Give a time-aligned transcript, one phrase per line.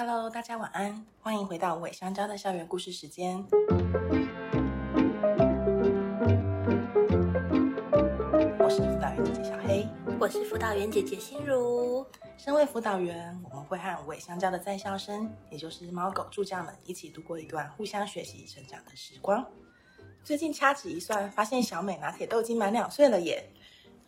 [0.00, 3.44] Hello，大家晚安，欢迎回到无尾香蕉的校园故事时间。
[8.60, 9.88] 我是辅导员姐姐小黑，
[10.20, 12.06] 我是辅导员姐姐心如。
[12.36, 19.44] 身为辅导员，我们会和无尾香蕉的在校生，也就是猫狗助教们，一起度过一段互相学习成长的时光。
[20.22, 23.44] 最近掐指一算，发现小美拿铁都已经满两岁了耶！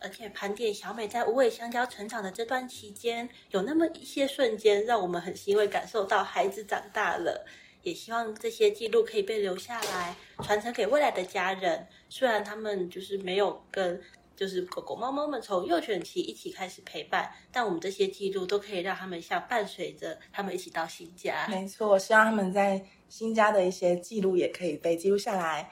[0.01, 7.45] 而且盘点小美在无尾香蕉成长的这段期间，有那么一些瞬间，让我们很欣慰感受到孩子长大了。
[7.83, 11.87] 也希望这些记录可以被留下来，传承给未来的家人。
[12.09, 13.99] 虽然他们就是没有跟
[14.35, 21.47] 就是狗狗、猫猫们从幼犬期一起开始陪伴，但我们这些记录都可以让他们像伴随着他们一起到新家。
[21.47, 25.71] 没错，我希望他们在新家的一些记录也可以被记录下来。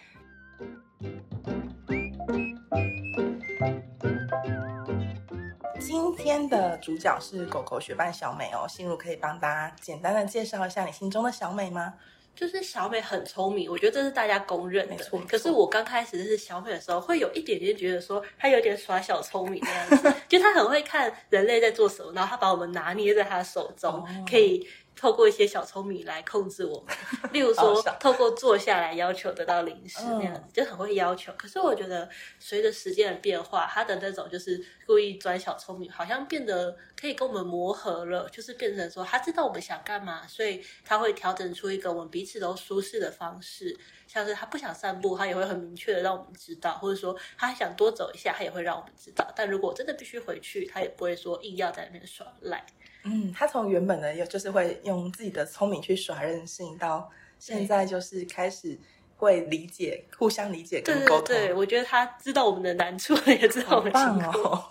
[5.89, 11.95] 今天的主角是狗狗学伴小美哦，心如可以帮大家简单的介绍一下你心中的小美吗？
[12.35, 14.93] 就是小美很聪明，我觉得这是大家公认的。
[14.95, 15.19] 没错。
[15.27, 24.67] 可是我刚开始认识小美的时候，会有一点点觉得说她有点耍小聪明那样子， 就她很会看人类在做什么，然后她把我们拿捏在她手中，哦、可以。
[24.99, 26.93] 透过一些小聪明来控制我们，
[27.31, 31.31] 例如说透过坐下来要求得到零食那样子，就很会要求。
[31.37, 43.77] 可是我觉得随着时间的变化，他的那种就是故意装小聪明，好像变得可以跟我们磨合了，就是变成说他知道我们想干嘛，所以他会调整出一个我们彼此都舒适的方式。
[44.05, 49.31] 像是他不想散步，他也会很明确的让我们知道，或者说他还想多走一下，他也会让我们知道。
[49.35, 52.65] 但如果真的必须回去，他也不会说硬要在那边耍赖。
[53.03, 58.77] 嗯，他从原本的就是会用自己的聪明去耍任性，到现在就是开始
[59.15, 61.25] 会理解、互相理解跟沟通。
[61.27, 64.39] 对，对，对，我觉得他知道我们的难处， 也知道我们辛苦。
[64.47, 64.65] 哦，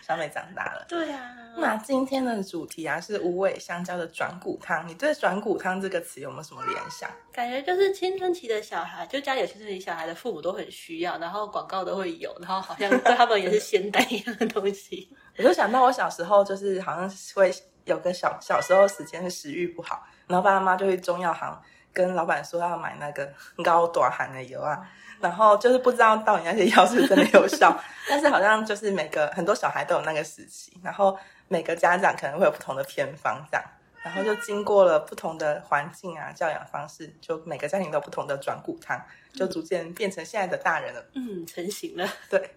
[0.00, 0.86] 小美长大了。
[0.88, 1.42] 对呀，啊。
[1.58, 4.86] 那今天的主题啊是无尾香蕉的转骨汤。
[4.86, 7.10] 你对转骨汤这个词有没有什么联想？
[7.32, 15.08] 感觉就是青春期的小孩，就家里有青春期小孩的父母都很需要，然后广告都会有，然后好像对他们也是 仙丹一样的东西。
[15.38, 17.52] 我就想到我小时候，就是好像会
[17.84, 21.60] 有个小小时候时间是食欲不好，然后爸爸妈妈就去中药行
[21.92, 23.32] 跟老板说要买那个
[23.64, 24.80] 高短含的油啊，
[25.20, 31.16] 然后就是不知道到底那些药是真的有效，但是好像就是每个很多小孩都有那个时期，然后
[31.48, 33.64] 每个家长可能会有不同的偏方这样，
[34.02, 39.00] 然后就经过了不同的环境啊教养方式，就每个家庭都有不同的转骨汤，
[39.32, 42.50] 就逐渐变成现在的大人了，嗯，成型了，对。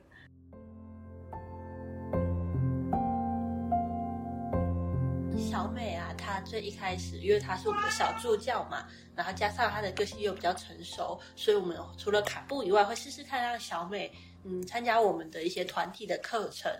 [5.59, 14.09] 小美啊，她最一开始，因为她是我们的小助教嘛，然后加上她的个性又比较成熟，所以我们除了卡布以外，会试试看让小美
[14.45, 16.71] 嗯参加我们的一些团体的课程。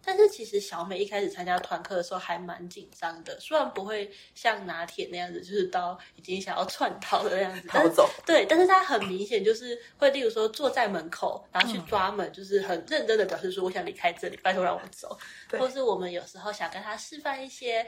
[0.00, 8.08] 但是其实小美一开始参加团课的时候还蛮紧张的，虽然不会像拿铁那样子，就是到已经想要窜逃的那样子， 逃走。
[8.24, 15.18] 对，但是她很明显就是会，例如说坐在门口，然后去抓门，嗯、就是很认真的表示说我想离开这里，拜托让我走。
[15.58, 17.84] 或是我们有时候想跟她示范一些。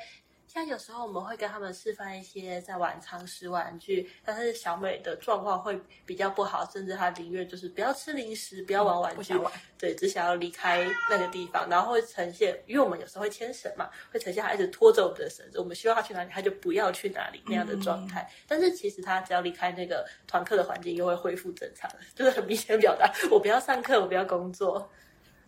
[0.53, 18.29] 像有时候我们会跟他们示范一些在玩常识玩具，但是小美的状况会比较不好，甚至她宁愿就是不要吃零食，不要玩玩具，嗯、玩，对，只想要离开那个地方，然后会呈现，因为我们有时候会牵绳嘛，会呈现她一直拖着我们的绳子，我们希望她去哪里，她就不要去哪里那样的状态。
[18.29, 24.91] 嗯、但是其实她只要离开那个团课的环境，又会恢复正常，就是很明显表达我不要上课，我不要工作。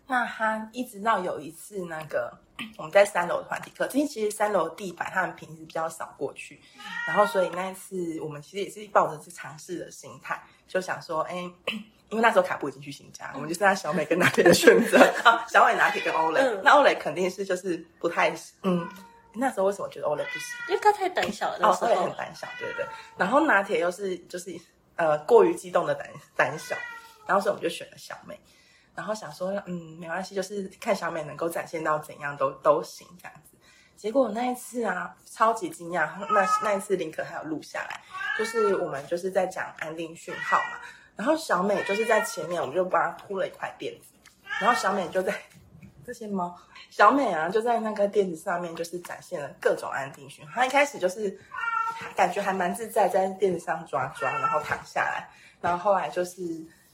[0.05, 2.31] 那他一直到有一次那个
[2.77, 6.61] 我们在三楼的团体课，因为其实三楼地板他们平时比较少过去，
[7.07, 11.35] 然后所以那一次我们其实也是抱着去尝试的心态，就想说，哎，
[12.09, 18.31] 因为那时候卡布已经去新家，我们就剩下小美跟拿铁的选择啊， 小美、拿铁跟欧蕾，嗯、那欧蕾肯定是就是不太
[18.61, 18.87] 嗯，
[19.33, 20.49] 那时候为什么觉得欧蕾不行？
[20.67, 22.85] 因为他太胆小了，那时候欧蕾很胆小，对不对？
[23.17, 24.55] 然后拿铁又是就是
[24.97, 26.75] 呃过于激动的胆胆小，
[27.25, 28.37] 然后所以我们就选了小美。
[28.95, 33.57] 然后想说，嗯，没关系，就是看小美能够展现到怎样都都行这样子。
[33.95, 36.09] 结果那一次啊，超级惊讶。
[36.31, 38.01] 那那一次林可还有录下来，
[38.37, 40.77] 就是我们就是在讲安定讯号嘛。
[41.15, 44.09] 然后小美就是在前面，我们就帮她铺了一块垫子。
[44.59, 45.33] 然后小美就在
[46.05, 46.55] 这些猫，
[46.89, 50.53] 小美啊就在那个垫子上面，就是展现了各种安定讯号。
[50.55, 51.39] 她一开始就是
[52.15, 55.29] 感觉还蛮自在，在垫子上抓抓，然后躺下来。
[55.61, 56.41] 然后后来就是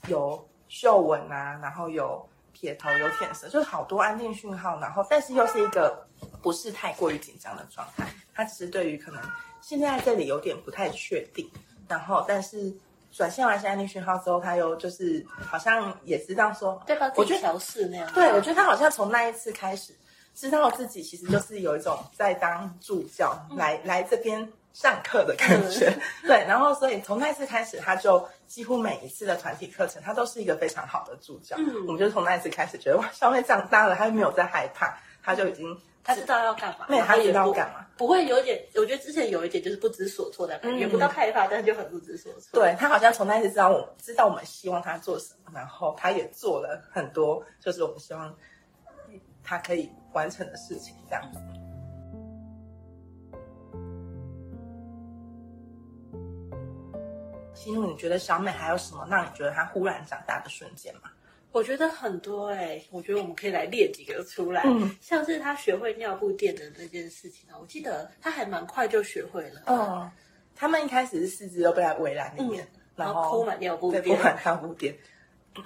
[0.06, 0.48] 有。
[0.70, 4.78] 嗅闻啊，然后有撇头，有舔舌，就是好多安定讯号。
[4.78, 6.06] 然后，但是又是一个
[6.40, 8.06] 不是太过于紧张的状态。
[8.32, 9.20] 他只是对于可能
[9.60, 11.50] 现在这里有点不太确定。
[11.88, 12.72] 然后，但是
[13.10, 17.10] 转现完安定讯号之后，他又就是好像也知道说，对吧？
[17.16, 18.08] 我觉得调试那样。
[18.12, 19.92] 对，我觉得他好像从那一次开始，
[20.34, 25.92] 知道自己其实就是有一种在当助教，嗯、来来这边上课的感觉。
[26.26, 31.56] 对，然后所以从那次开始，他就几乎每一次的团体课程，他都是一个非常好的助教。
[31.58, 35.78] 嗯，我们就从那一次开始觉得哇，小美长大了，他没有在害怕，他就已经。
[36.02, 42.40] 他知道要干嘛，没有他知道干嘛，不会有一点，我觉得之前有一点就是不知所措的感觉，也不到害怕，但是就很不知所措。
[42.54, 48.34] 对，他好像从那次知道我知道我们希望他做什么，然后他也做了很多，就是我们希望
[49.44, 51.38] 他可以完成的事情，这样子。
[57.60, 61.10] 心路，你觉得小美还有什么让你觉得她忽然长大的瞬间吗？
[61.52, 69.60] 我觉得很多哎、欸，我觉得我们可以来列几个出来，嗯、像是她学会尿布垫的那件事情啊，我记得她还蛮快就学会了。
[69.66, 70.10] 哦，
[70.56, 74.96] 他们一开始是四肢都被在围栏里面，嗯、然后铺满尿布垫，铺满尿布垫，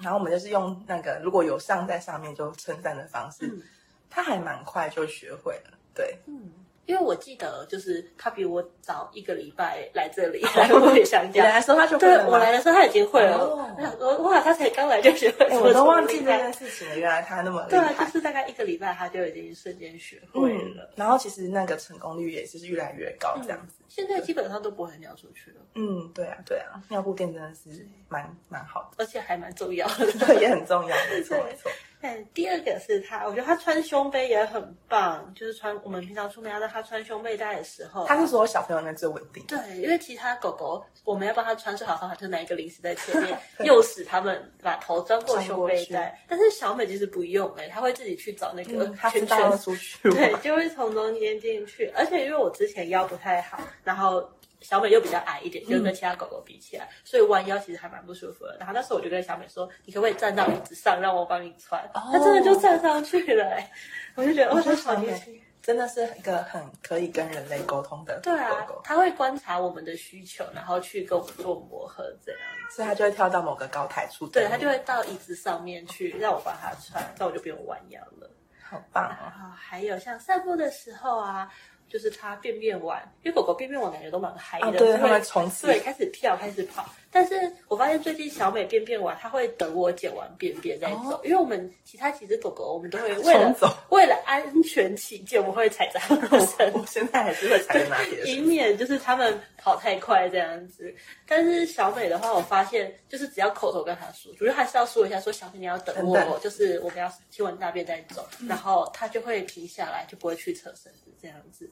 [0.01, 3.61] 然后我们就是用那个如果有上在上面就称赞的方式，嗯、
[4.09, 6.51] 他还蛮快就学会了，对，嗯。
[6.85, 11.41] 因为我记得，就是他比我早一个礼拜来这里来会想家。
[11.43, 12.23] 你来的时候他就会了。
[12.23, 13.37] 对，我来的时候他已经会了。
[13.37, 16.97] 我想说，哇，他才刚来就学会，我都忘记这件事情了。
[16.97, 17.93] 原来他那么厉害。
[17.93, 20.91] 对啊，就是大概一个礼拜，他就已经瞬间学会了。
[20.95, 23.75] 然后其实那个成功率也是越来越高，这样子。
[23.87, 25.57] 现在基本上都不会尿出去了。
[25.75, 31.71] 嗯，对啊，对啊，尿布垫真的是蛮蛮好的，而且还蛮重要的，对， 也很重要，没错没错。
[32.33, 39.43] 第二个是他，我觉得他穿胸背也很棒，就是穿我们平常出门要让他穿胸背带的时候，他是所有小朋友里面最稳定。
[39.47, 46.19] 对，因为其他狗狗我们要帮他穿最好方法就是拿一个零食在前面， 诱使他们把头钻过胸背带。
[46.27, 51.91] 但是小美其实不用哎、欸，他会自己去找那个圈圈出去，对，就会从中间进去。
[51.95, 54.29] 而且因为我之前腰不太好，然后。
[54.65, 58.57] 小美又比较矮一点，就跟其他狗狗比起来，嗯、所以弯腰其实还蛮不舒服的。
[58.57, 63.71] 然后那时候我就跟小美说：“你可不可以站到椅子上，让我帮你穿？”哦、她真的就站上去了、欸，
[64.15, 68.31] 我就觉得哇，她好年轻，真的是一个很可以跟人类沟通的狗狗。
[68.31, 72.41] 对啊，他会观察我们的需求，然后去跟我们做磨合，这样。
[72.75, 78.29] 所以他就会跳到某个高台处，对，他就会到椅子上面去让我帮他穿，那我就不用弯腰了。
[78.67, 79.29] 好棒哦！
[79.29, 81.47] 然后还有像散步的时候啊。
[81.89, 86.85] 就是它便便完，因为狗狗便便完感觉都蛮嗨的，对，从此对开始跳，开始跑。
[87.11, 87.33] 但是
[87.69, 93.55] 我发现最近小美便便完，它会等我捡完便便再走，因为我们其他几只狗狗，我们都会为了
[93.89, 96.73] 为了安全起见，我们会踩在它们身。
[96.73, 100.93] 我现在还是会踩在那里，以免就是它们跑太快这样子。
[101.25, 111.71] 但是小美的话，我发现就是只要口头跟它说，主要还是要说一下，说小美你要等我，就是我们要清完大便再走，然后它就会停下来，就不会去扯身子这样子。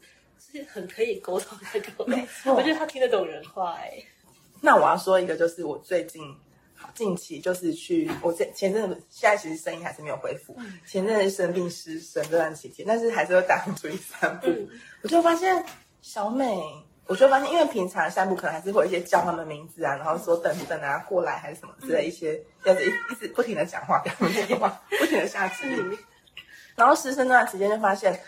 [0.52, 3.94] 是很可以沟通的狗，没错，我觉得他听得懂人话哎。
[4.62, 6.22] 那我要说一个，就是我最近
[6.94, 14.48] 近期就是去，我前前阵子现在其实声音还是没有恢复，嗯、前阵子生病失声这段期间，但是还是会带出去散步。
[14.48, 14.70] 嗯、
[15.02, 15.64] 我就发现
[16.02, 16.62] 小美，
[17.08, 25.92] 我就发现，因为平常散步可能还是会有一些叫他们名字啊，然后说等等啊过来还是什么之类一些，要是一一直不停的讲话，不停的下指令。
[25.92, 25.98] 嗯、
[26.76, 28.20] 然后失声那段时间就发现。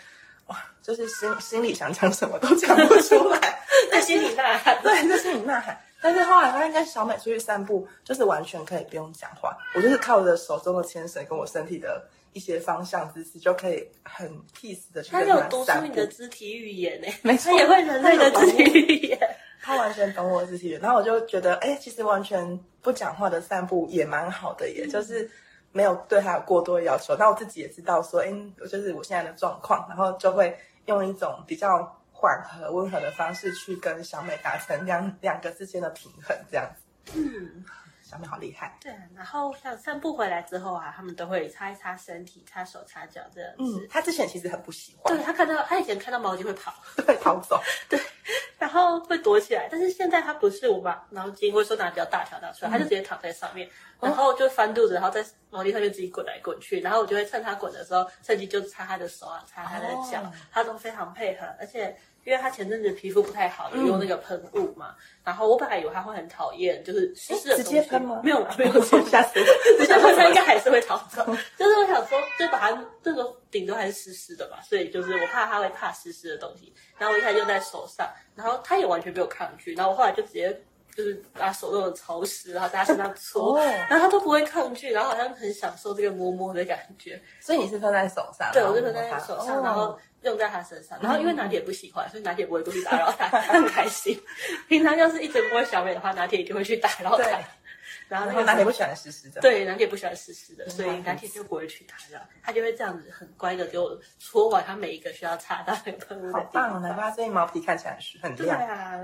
[0.86, 3.58] 哇，就是心心里想讲什么都讲不出来，
[3.90, 5.76] 在心里呐喊，对，在心里呐喊。
[6.00, 15.64] 但是后来发现跟小美出去散步，就是完全可以不用讲话，我就是靠着手中的牵绳跟我身体的一些方向姿势，就可以很 peace 的去跟他散步。
[15.64, 19.18] 他有读出你的肢体语言呢，没错，他也会人类的肢体语言，
[19.60, 20.80] 他完全懂我的肢体语言。
[20.80, 25.28] 然后我就觉得，哎、欸，其实完全不讲话的散步也蛮好的耶，也、嗯、就是。
[25.72, 36.68] 没有对他有过多的要求，那我自己也知道说，哎，就是我现在的状况，然后就会用一种比较缓和、温和的方式去跟小美达成两两个之间的平衡，这样。
[37.14, 37.64] 嗯。
[38.16, 38.90] 小美好厉害，对。
[39.14, 43.54] 然后像散步回来之后啊，他们都会擦一擦身体，擦手擦脚这样子。
[43.58, 46.72] 嗯，他之前其实很不喜欢，对，他看到他以前看到毛巾会跑，
[47.06, 48.00] 对逃走， 对，
[48.58, 49.68] 然后会躲起来。
[49.70, 53.68] 但是现在他不是我把毛巾或者说拿比较大条拿出来，他就直接躺在上面，
[54.00, 56.80] 然后就翻肚子，然后在毛巾上面自己滚来滚去。
[56.80, 61.94] 然后我就会趁他滚的时候，趁机就擦他的手啊，擦他的脚，他都非常配合，而且。
[62.26, 64.88] 因为他前阵子皮肤不太好，有用那个喷雾嘛。
[64.88, 67.70] 嗯、然后我本来以为他会很讨厌，就是湿湿的东西。
[67.70, 68.20] 直接喷吗？
[68.24, 69.78] 没有， 没有，吓死我！
[69.78, 71.24] 直接喷他应该还是会逃走。
[71.56, 76.74] 就是我想说，就把它这个顶多还是湿湿的嘛，所以就是我怕他会怕湿湿的东西。
[76.98, 78.04] 然后我一开始用在手上，
[78.34, 79.74] 然后他也完全没有抗拒。
[79.76, 80.52] 然后我后来就直接
[80.96, 87.22] 就是把手弄得潮湿，然后在他身上搓，哦、然后他都不会抗拒，然后好像很享受这个摸摸的感觉。
[87.40, 88.50] 所以你是喷在手上？
[88.52, 89.96] 对，我是喷在手上，然后。
[90.26, 94.20] 用在他身上，然后因为拿铁不喜欢，所以拿铁不会过去打扰他，他 很开心。
[94.68, 97.40] 平常要是一直摸小美的话，拿铁一定会去打扰他。
[98.08, 106.68] 然后那个拿铁不喜欢湿湿的，对，拿铁不喜欢湿湿的，所以拿铁就不会去打扰，他就会这样子很乖的给我搓完他每一个需要擦到那个喷雾的地方。
[106.68, 108.58] 好棒，难怪它最近毛皮看起来很亮。
[108.58, 109.00] 对啊，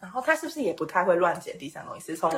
[0.00, 2.06] 然后他是不是也不太会乱捡地上东西？
[2.06, 2.30] 是从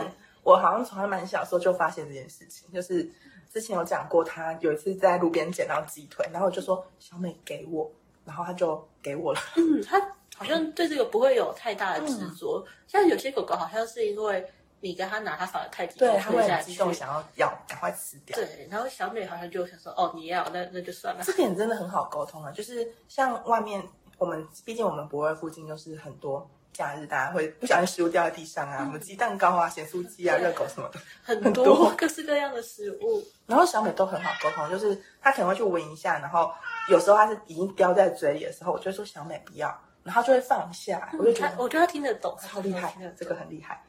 [0.42, 3.10] 我好像从他蛮小时候就发现这件事情，就是
[3.48, 7.90] 之前有讲过，他有一次在路边捡到鸡腿，然后我就说小美给我，
[8.24, 9.40] 然后他就给我了。
[9.56, 10.00] 嗯，他。
[10.36, 18.36] 好像对这个不会有太大的执着，嗯、像有些狗狗好像是因为你跟他拿，它反而太激动，对，它会很激动，想要要赶快吃掉。
[18.36, 21.24] 对，然后小美好像就想说，哦，你要，那那就算了。
[21.24, 23.82] 这点真的很好沟通啊，就是像外面
[24.16, 33.22] 我们，毕竟我们博尔附近就是很多假日，大家会不小心食物掉在地上啊，嗯、什么鸡蛋糕啊、咸酥鸡啊、热狗什么的，很多，各式各样的食物。
[33.46, 36.50] 然后小美都很好沟通，就是她可能会去闻一下，然后
[36.88, 39.76] 有时候她是已经叼在嘴里的时候，我就会说小美不要。
[40.04, 43.82] 然后就会放下，我就觉得，我觉得她听得懂，超厉害，这个很厉害。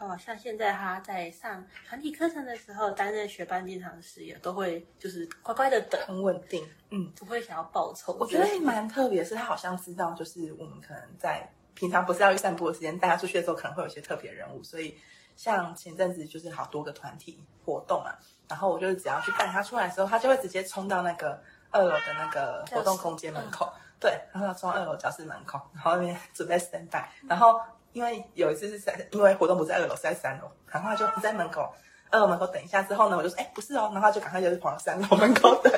[0.00, 8.16] 然后像现在他在上团体课程的时候，担任学班经常师也都会就是乖乖的等，很稳定，嗯，不会想要报仇。
[8.20, 14.98] 我觉得蛮特别，是他好像知道，就是我们可能在平常不是要去散步的时间，带他出去的时候，可能会有一些特别人物，所以
[15.36, 18.16] 像前阵子就是好多个团体活动啊，
[18.48, 23.72] 然后我就是只要去带他出来的时候，他就会直接冲到那个二楼的那个活动空间门口。
[24.00, 27.60] 对，然后从二楼教室门口，然后那边准备 stand by，然后
[27.92, 31.72] 因为有一次是在，因为活动不是在二楼，是在三楼，然后他就不在门口，
[32.10, 35.72] 二楼门口等一下之后呢，我就说，哎，不是哦，然后他就赶快就是跑到三楼门口等。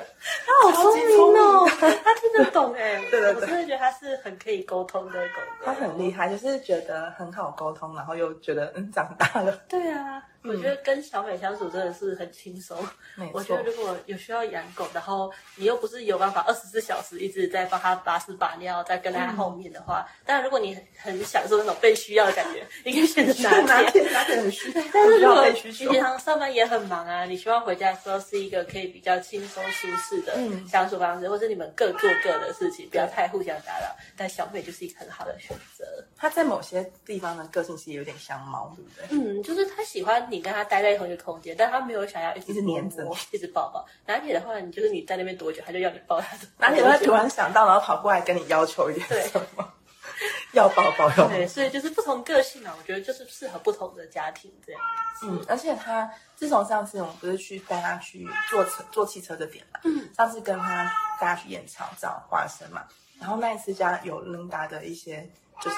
[0.46, 9.52] 他好聪明哦， 他听得懂哎， 对对对，我真的觉得他是很可以沟通的狗狗，他很厉害，就是觉得很好沟通，然后又觉得嗯长大了。
[9.68, 10.22] 对啊。
[10.42, 12.78] 我觉得跟小美相处真的是很轻松。
[13.32, 23.32] 我觉得如果有需要养狗，然后你又不是有办法二十四小时一直在帮它把屎把尿，在跟它后面的话，当然如果你很享受那种被需要的感觉，你可以选择
[23.62, 24.82] 拿铁，拿铁很需要。
[24.92, 33.94] 但是如果你平常上班也很忙啊，你希望回家的时候是一个可以比较轻松舒适的相处方式，或者你们各做各的事情，不要太互相打扰。
[34.16, 35.84] 但小美就是一个很好的选择。
[36.16, 39.18] 它在某些地方的个性是有点像猫，对不对？
[39.18, 40.29] 嗯，就是它喜欢。
[40.30, 43.84] 你跟他待在同一个空间，但他没有想要一直黏着，一直抱抱。
[44.06, 46.36] 拿铁的话，你就是你在那边多久，他就要你抱他。
[46.58, 49.72] 拿铁会突然想到，然后跑过来跟你要求一点什么，
[50.52, 51.28] 要抱抱要。
[51.28, 54.80] 对，所以就是不同个性嘛，我觉得就是适合不同的家庭这样。
[55.24, 60.84] 嗯，而且他自从上次我们不是去带他去坐车坐汽车的点嘛，嗯，上次跟他
[61.20, 62.84] 带他去燕巢找花生嘛，
[63.20, 65.28] 然后那一次家有琳达的一些
[65.60, 65.76] 就是。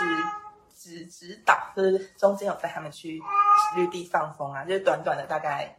[0.75, 3.21] 指指导，就是中间有带他们去
[3.77, 5.77] 绿地放风啊，就是短短的大概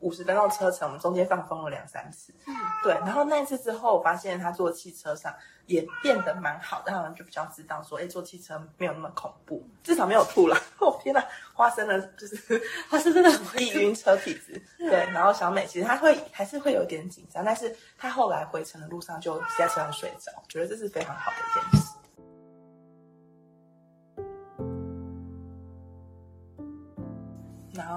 [0.00, 2.32] 五十分钟车程，我们中间放风了两三次。
[2.46, 2.92] 嗯，对。
[3.00, 5.34] 然后那一次之后，我发现他坐汽车上
[5.66, 10.56] 也变得蛮好的，他们就比较知道说，哎，坐汽车没有那么恐怖，至少没有吐了。
[10.78, 12.36] 哦天哪，花生的就是
[12.90, 14.62] 花生真的很易晕车体质。
[14.78, 21.93] 对，然后小美其实她会还是会有点紧张，但是她后来回程的路上就在车上睡着，觉得这是非常好的一件事。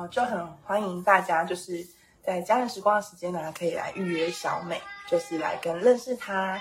[0.09, 1.85] 就很欢迎大家，就是
[2.21, 6.59] 在家人时光的时间呢，可以来预约小美，就是来跟认识她。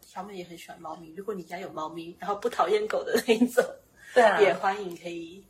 [0.00, 3.64] 小美也很喜欢猫咪，如果你家有猫咪，然后不讨厌狗的那一种，
[4.14, 5.44] 对啊，也欢迎可以。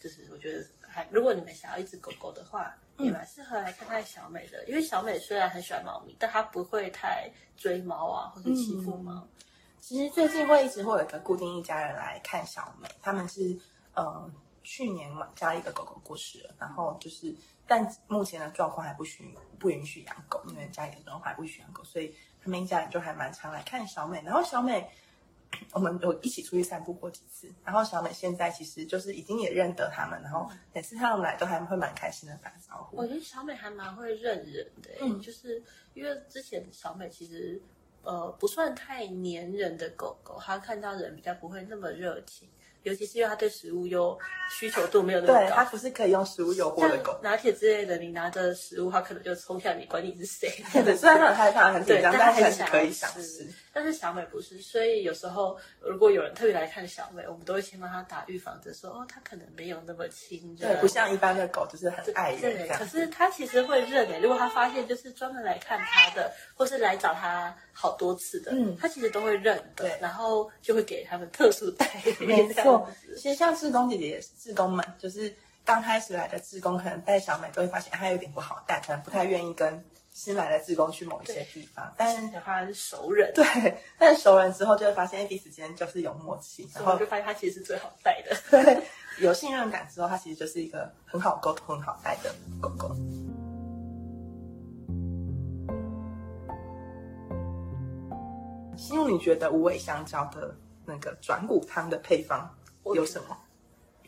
[0.00, 4.64] 就是我觉得还，如果你们想要一只狗狗的话，也蛮适合来看看小美的。
[4.66, 9.12] 因为小美虽然很喜欢猫咪，但她不会太追猫啊，或者欺负猫。
[9.12, 9.28] 嗯。
[9.80, 13.58] 其实最近会一直会有一个固定一家人来看小美，他们是
[13.94, 14.30] 呃。
[14.64, 17.32] 去年嘛，家里一个狗狗过世了，然后就是，
[17.66, 24.22] 但目前的状况还不许不允许养狗，因为家里的状况还不许养狗，所以他们一家人就还蛮常来看小美。
[24.22, 24.90] 然后小美，
[25.72, 32.96] 我们有一起出去散步过几次，然后小美现在其实就是已经也认得他们，然后每次他们来都还会蛮开心的打招呼。
[32.96, 37.60] 我觉得小美还蛮会认人的，嗯，就是因为之前小美其实
[38.02, 42.48] 呃不算太黏人的狗狗，她看到人比较不会那么热情。
[42.84, 44.16] 尤其是因为它对食物又
[44.58, 47.18] 需求度没有那么高，对，它不是可以用食物诱惑的狗。
[47.22, 50.48] 拿铁之类的，你拿着食物，它可能就冲向你，管你是谁。
[50.84, 53.46] 对， 虽然它很害怕、很紧张，但还是可以想吃。
[53.72, 60.68] 但是小美不是，所以有时候如果有人特别来看小美，我们都会先帮他打预防针，说哦，它可能没有那么亲热。
[60.68, 62.40] 对，不像一般的狗，就是很爱人。
[62.40, 64.20] 对，可是它其实会认诶。
[64.20, 69.60] 如果它发现就是专门来看它的，或是来找它好多次的，嗯，他其实都会认。
[69.74, 72.26] 对，然后就会给他们特殊待遇。
[72.26, 72.73] 没错。
[73.16, 83.44] 其实像志工姐姐也是，志工们就是刚开始来的志工，可能带小美都会发现她有点不好带，可能不太愿意跟新来的志工去某一些地方，但是的话是熟人，对，
[83.98, 88.82] 但是熟人之后就会发现，彼此间就是有默契，然后就发现他其实是最好带的，对，
[89.20, 92.94] 有信任感之后，他其实就是一个很好沟通、很好带的狗狗。
[98.76, 100.54] 心如，你觉得无尾香蕉的
[100.84, 102.48] 那个转骨汤的配方
[102.92, 103.36] 有什么？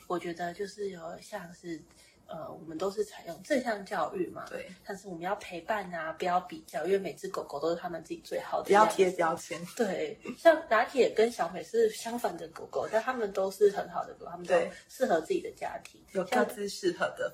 [0.06, 1.80] 我觉得就是有像是。
[2.28, 4.68] 呃，我们都是采用正向教育嘛，对。
[4.84, 8.64] 但是我们要陪伴啊，不要比较，因为每只狗狗都是他们自己最好的。
[8.64, 9.64] 不要贴标签。
[9.76, 14.56] 对，像拿铁跟小美是相反的狗狗，但他们都是很好的狗，他们都
[14.88, 17.32] 适合自己的家庭，有各自适合的。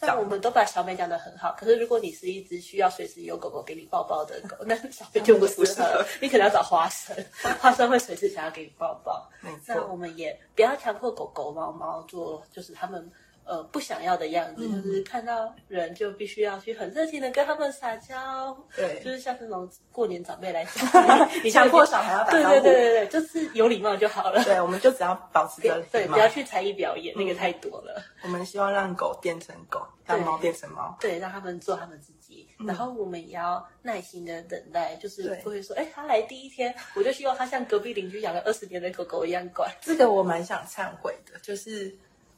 [0.00, 7.16] 像我们都把小美讲得很好，可是如果你是一只需要随时有狗狗给你抱抱的狗，那小美就不适合， 你可能要找花生，
[7.60, 9.30] 花生会随时想要给你抱抱。
[9.66, 13.10] 那我们也不要强迫狗狗、猫猫做，就是他们。
[13.50, 24.44] 呃，不想要的样子，嗯、就是看到人就必须要去很热情的跟他们撒娇，对，就是像这种过年长辈来讲，你 强迫小孩要打招呼，对对对对对，就是有礼貌就好了。
[24.44, 28.00] 对，我们就只要保持着对，不要去才艺表演，嗯，那个太多了。
[28.22, 32.48] 我们希望让狗变成狗，让猫变成猫，对，让他们做他们自己。
[32.60, 39.68] 嗯、然后我们也要耐心的等待，就是不会说，哎，他来第一天，我就希望他像隔壁邻居养了二十年的狗狗一样乖。
[39.80, 41.92] 这个我蛮想忏悔的，就是。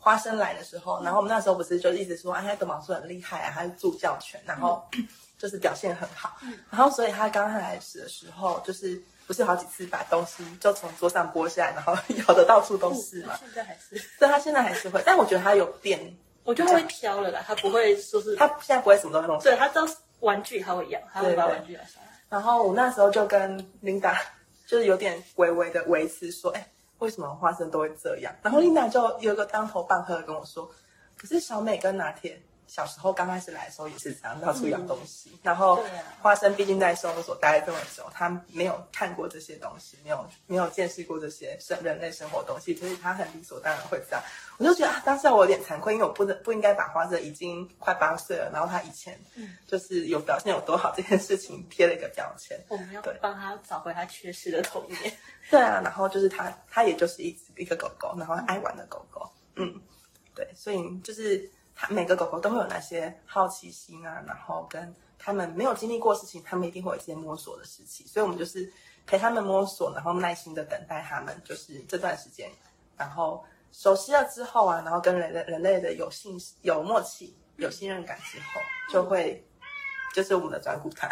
[0.05, 4.85] 花生来的时候，然后我们那时候不是就一直说，哎，德毛叔很厉害啊，他是助教犬，然后
[5.39, 6.37] 就是表现很好，
[6.71, 13.37] 然后所以他刚开始的时候，就是不是好几次把东西就从桌上拨下来，然后咬的到处都是嘛。
[13.39, 16.01] 现在还是，对，他现在还是会，但我觉得他有变，
[16.43, 19.87] 我觉得他会挑了啦，他不会说是他现在不会什么都弄，对，他知道
[20.19, 22.09] 玩具他会咬，他会把玩具咬下来。
[22.29, 24.21] 然后我那时候就跟琳达
[24.67, 26.67] 就是有点微微的维持说，哎。
[27.03, 28.33] 为什么花生都会这样？
[28.43, 30.71] 然后丽娜就有一个当头棒喝的跟我说
[31.19, 32.41] ：“可是小美跟拿铁
[32.73, 35.29] 小时候刚开始来的时候也是这样，到处咬东西。
[35.35, 35.85] 嗯、然后
[36.23, 44.25] 花生毕竟在收容所待了这么久，他没有看过这些东西，没有没有见识过这些生人类生活东西，所以他很理所当然会这样。
[44.57, 49.21] 我就觉得啊，当时我有点惭愧，因为我不能不应该把花生已经快八岁了，然后他以前
[49.67, 52.59] 就是有表现有多好这件事情贴了一个标签。
[52.69, 54.99] 我们要帮他找回他缺失的童年。”
[55.51, 59.79] 对啊，然后就是他，他也就是一只一个狗狗，然后爱玩的狗狗，嗯，
[60.35, 68.71] 对，所以就是它每个狗狗都会有那些好奇心啊，然后跟他们没有经历过事情，他们一定会有一些摸索的事情，所以我们就是
[69.07, 72.51] 陪他们摸索，然后耐心的等待他们，就是这段时间，
[72.97, 78.61] 然后熟悉了之后啊，然后跟人类人类的有信有默契、有信任感之后，
[78.93, 79.45] 就会
[80.15, 81.11] 就是我们的转骨汤。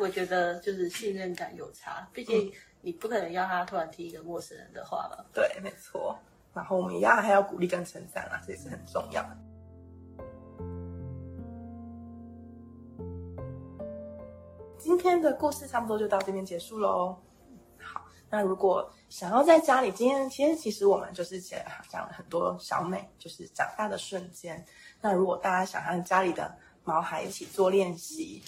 [0.00, 2.52] 我觉得就是信任感有差，毕竟。
[2.86, 5.24] 你不可能要他突然听一个陌生人的话吧？
[5.32, 6.14] 对，没错。
[6.52, 9.34] 然后我们一样还要鼓励跟称赞啊，这也是很重要的。
[14.84, 17.16] 今天的故事差不多就到这边结束喽。
[17.82, 24.62] 好，那如果想要在家里，今天其实其实我们就是讲讲了很多小美就是长大的瞬间。
[25.00, 28.42] 那如果大家想让家里的毛孩一起做练习。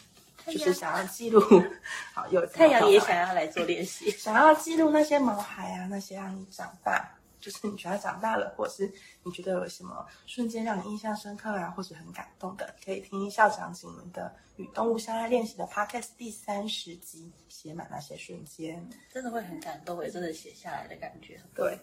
[0.44, 1.40] 就是想要记录，
[2.14, 7.15] 好有太阳也想要来做练习，想要记录那些毛孩啊，那些让你长大，
[7.46, 21.78] 就是你觉得长大了，或者是你觉得有什么瞬间让你印象深刻啊，或者很感动的，可以听校长请们的与动物相爱练习的 Podcast 第三十集，写满那些瞬间，真的会很感动，也真的写下来的感觉，对，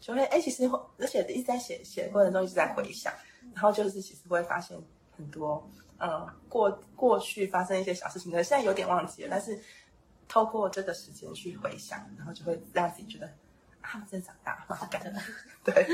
[0.00, 3.10] 就会哎，其实而且一直在写写过程中一直在回想，
[3.54, 4.76] 然后就是其实会发现
[5.16, 5.66] 很多。
[5.98, 9.58] 嗯，过过去发生一些小事情，可能现在有点忘记了，但是
[10.28, 13.32] 透过这个时间去回想，然后就会让自己觉得
[13.86, 15.12] 啊，真长大，好感动。
[15.64, 15.86] 对，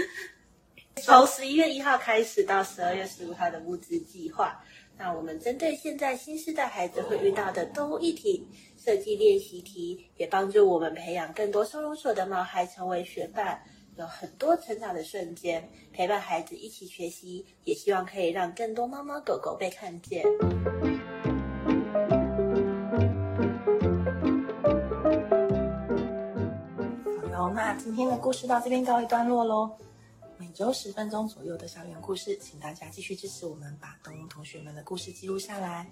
[1.03, 4.65] 从十一月一号开始到十二月十五号的募资计划，
[4.97, 8.47] 那我们针对现在新世代孩子会遇到的动物议题
[8.79, 13.63] 设计练习题，也帮助我们培养更多收容所的毛孩成为学伴。
[13.97, 20.25] 有很多成长的瞬间，陪伴孩子一起学习，也希望可以让更多猫猫狗狗被看见。
[27.73, 29.71] 那今天的故事到这边告一段落喽。
[30.37, 35.87] 每周十分钟左右的校园故事，请大家继续支持我们，把动物同学们的故事记录下来。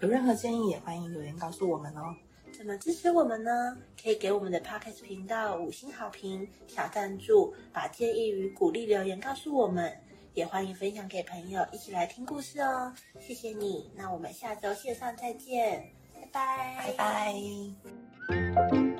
[0.00, 2.14] 有任何建议，也欢迎留言告诉我们哦。
[2.56, 3.76] 怎么支持我们呢？
[4.00, 9.92] 可以给我们的 Podcast 频道五星好评、小赞助，把建议与鼓励留言告诉我们，
[10.34, 12.94] 也欢迎分享给朋友一起来听故事哦。
[13.18, 17.34] 谢谢你，那我们下周线上再见，拜拜，拜
[18.56, 18.93] 拜。